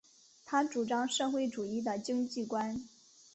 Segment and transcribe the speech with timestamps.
[0.43, 2.87] 他主张社会主义的经济观。